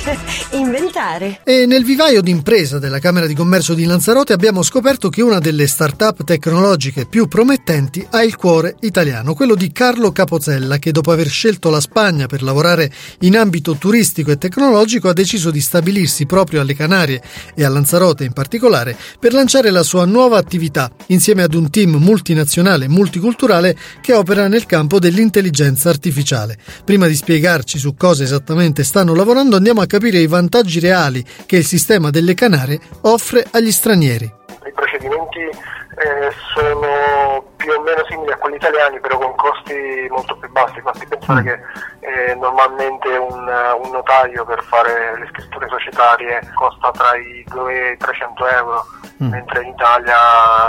[0.52, 1.40] inventare.
[1.44, 5.66] E nel vivaio d'impresa della Camera di Commercio di Lanzarote abbiamo scoperto che una delle
[5.66, 11.28] start-up tecnologiche più promettenti ha il cuore italiano, quello di Carlo Capozella, che dopo aver
[11.28, 12.90] scelto la Spagna per lavorare
[13.20, 17.22] in ambito turistico e tecnologico ha deciso di stabilirsi proprio alle Canarie
[17.54, 21.96] e a Lanzarote in particolare per lanciare la sua nuova attività insieme ad un team
[21.96, 26.58] multinazionale e multiculturale che opera nel campo dell'intelligenza artificiale.
[26.84, 31.56] Prima di spiegarci su cosa esattamente stanno lavorando andiamo a capire i vantaggi reali che
[31.56, 34.32] il sistema delle Canarie offre agli stranieri.
[34.64, 40.36] I procedimenti eh, sono più o meno simili a quelli italiani, però con costi molto
[40.36, 40.80] più bassi.
[40.80, 41.44] Basti pensare mm.
[41.44, 41.60] che
[42.06, 43.50] eh, normalmente un,
[43.82, 48.86] un, notaio per fare le scritture societarie costa tra i 2 e i 300 euro,
[49.22, 49.28] mm.
[49.28, 50.16] mentre in Italia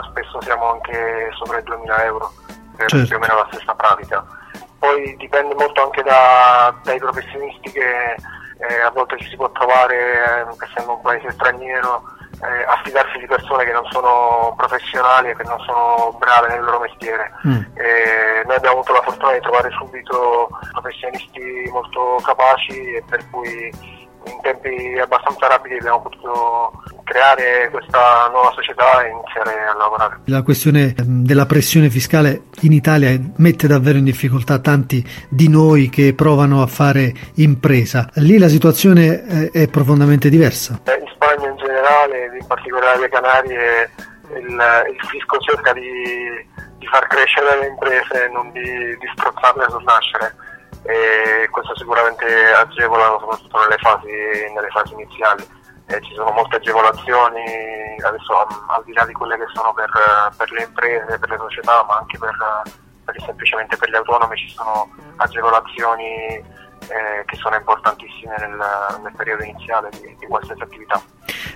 [0.09, 2.31] spesso siamo anche sopra i 2000 euro
[2.75, 3.07] per certo.
[3.07, 4.25] più o meno la stessa pratica.
[4.79, 8.15] Poi dipende molto anche da, dai professionisti che
[8.67, 12.03] eh, a volte ci si può trovare, eh, essendo un paese straniero,
[12.41, 16.79] eh, affidarsi di persone che non sono professionali e che non sono brave nel loro
[16.79, 17.31] mestiere.
[17.47, 17.61] Mm.
[18.45, 23.71] noi abbiamo avuto la fortuna di trovare subito professionisti molto capaci e per cui
[24.25, 30.19] in tempi abbastanza rapidi abbiamo potuto creare questa nuova società e iniziare a lavorare.
[30.25, 35.89] La questione ehm, della pressione fiscale in Italia mette davvero in difficoltà tanti di noi
[35.89, 38.09] che provano a fare impresa.
[38.15, 40.79] Lì la situazione eh, è profondamente diversa.
[40.85, 43.91] Eh, in Spagna in generale, in particolare le Canarie,
[44.39, 45.91] il, il fisco cerca di,
[46.77, 50.33] di, far crescere le imprese e non di, di strozzarle sul nascere
[50.83, 54.07] e questo sicuramente agevola soprattutto nelle fasi,
[54.55, 55.59] nelle fasi iniziali.
[55.87, 58.33] Eh, ci sono molte agevolazioni, adesso
[58.67, 59.89] al di là di quelle che sono per,
[60.37, 62.35] per le imprese, per le società, ma anche per,
[63.03, 66.59] per, semplicemente per gli autonomi ci sono agevolazioni
[66.91, 68.57] eh, che sono importantissime nel,
[69.03, 71.01] nel periodo iniziale di, di, qualsiasi attività.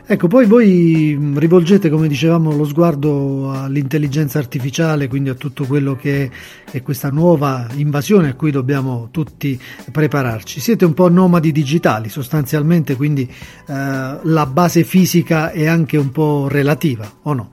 [0.08, 6.30] Ecco, poi voi rivolgete, come dicevamo, lo sguardo all'intelligenza artificiale, quindi a tutto quello che
[6.72, 9.60] è questa nuova invasione a cui dobbiamo tutti
[9.92, 10.60] prepararci.
[10.60, 16.48] Siete un po' nomadi digitali sostanzialmente, quindi eh, la base fisica è anche un po'
[16.50, 17.50] relativa, o no?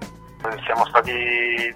[0.67, 1.11] Siamo stati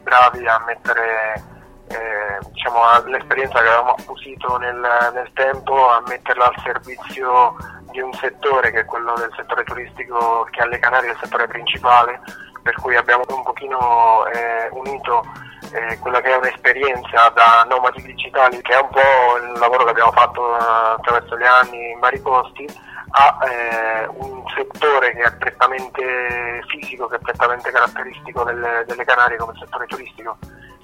[0.02, 1.42] bravi a mettere
[1.88, 4.76] eh, diciamo, l'esperienza che avevamo acquisito nel,
[5.14, 7.56] nel, tempo a metterla al servizio
[7.96, 11.46] di un settore che è quello del settore turistico che alle Canarie è il settore
[11.46, 12.20] principale
[12.62, 15.24] per cui abbiamo un pochino eh, unito
[15.72, 19.90] eh, quella che è un'esperienza da nomadi digitali che è un po' il lavoro che
[19.90, 20.60] abbiamo fatto eh,
[20.98, 22.66] attraverso gli anni in vari posti
[23.08, 29.38] a eh, un settore che è prettamente fisico, che è prettamente caratteristico delle, delle Canarie
[29.38, 30.36] come settore turistico.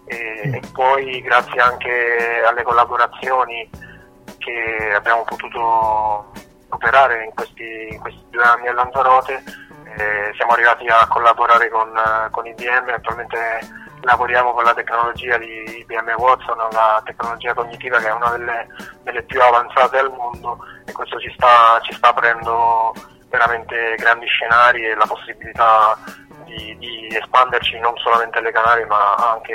[0.06, 3.68] E, e poi grazie anche alle collaborazioni
[4.38, 6.32] che abbiamo potuto
[6.72, 9.42] operare in questi, in questi due anni a Lanzarote.
[9.96, 11.90] Eh, siamo arrivati a collaborare con,
[12.30, 13.60] con, IBM, attualmente
[14.00, 18.66] lavoriamo con la tecnologia di IBM Watson, la tecnologia cognitiva che è una delle,
[19.02, 22.92] delle più avanzate al mondo e questo ci sta, ci sta aprendo
[23.28, 25.96] veramente grandi scenari e la possibilità
[26.56, 29.54] di, di, espanderci non solamente alle Canarie ma anche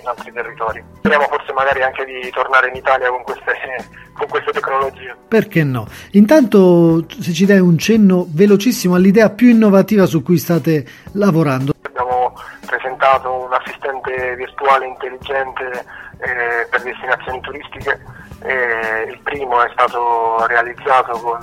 [0.00, 0.82] in altri territori.
[0.98, 3.54] Speriamo forse magari anche di tornare in Italia con queste,
[4.16, 5.16] con queste tecnologie.
[5.28, 5.86] Perché no?
[6.12, 11.72] Intanto se ci dai un cenno velocissimo all'idea più innovativa su cui state lavorando.
[11.82, 12.34] Abbiamo
[12.66, 15.84] presentato un assistente virtuale intelligente
[16.18, 18.00] eh, per destinazioni turistiche.
[18.40, 21.40] Eh, il primo è stato realizzato con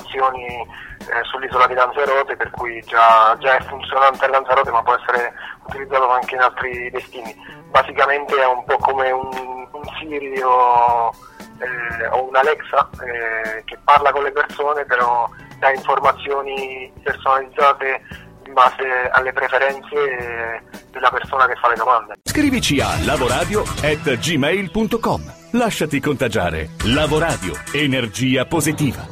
[0.00, 0.66] informazioni
[0.98, 5.32] eh, sull'isola di Lanzarote, per cui già, già, è funzionante a Lanzarote ma può essere
[5.66, 7.34] utilizzato anche in altri destini.
[7.70, 9.28] Basicamente è un po' come un,
[9.70, 11.12] un Siri o,
[11.58, 15.28] eh, o un Alexa eh, che parla con le persone, però
[15.58, 18.00] dà informazioni personalizzate
[18.46, 22.14] in base alle preferenze della persona che fa le domande.
[22.24, 26.70] Scrivici a lavoradio.gmail.com Lasciati contagiare.
[26.84, 27.54] Lavoradio.
[27.72, 29.04] Energia positiva.